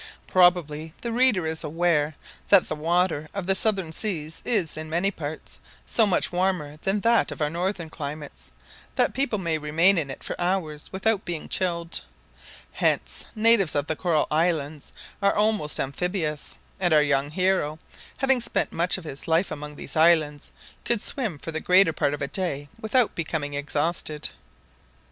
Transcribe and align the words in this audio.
Probably 0.25 0.95
the 1.01 1.11
reader 1.11 1.45
is 1.45 1.63
aware 1.63 2.15
that 2.49 2.67
the 2.67 2.75
water 2.75 3.29
of 3.35 3.45
the 3.45 3.53
southern 3.53 3.91
seas 3.91 4.41
is, 4.43 4.75
in 4.75 4.89
many 4.89 5.11
parts, 5.11 5.59
so 5.85 6.07
much 6.07 6.31
warmer 6.31 6.77
than 6.77 7.01
that 7.01 7.29
of 7.31 7.39
our 7.39 7.51
northern 7.51 7.91
climes, 7.91 8.51
that 8.95 9.13
people 9.13 9.37
may 9.37 9.59
remain 9.59 9.99
in 9.99 10.09
it 10.09 10.23
for 10.23 10.35
hours 10.41 10.89
without 10.91 11.23
being 11.23 11.47
chilled. 11.47 12.01
Hence 12.71 13.27
natives 13.35 13.75
of 13.75 13.85
the 13.85 13.95
coral 13.95 14.25
islands 14.31 14.91
are 15.21 15.35
almost 15.35 15.79
amphibious, 15.79 16.57
and 16.79 16.95
our 16.95 17.03
young 17.03 17.29
hero, 17.29 17.77
having 18.17 18.41
spent 18.41 18.73
much 18.73 18.97
of 18.97 19.03
his 19.03 19.27
life 19.27 19.51
among 19.51 19.75
these 19.75 19.95
islands, 19.95 20.49
could 20.83 20.99
swim 21.03 21.37
for 21.37 21.51
the 21.51 21.59
greater 21.59 21.93
part 21.93 22.15
of 22.15 22.23
a 22.23 22.27
day 22.27 22.67
without 22.79 23.13
becoming 23.13 23.53
exhausted. 23.53 24.29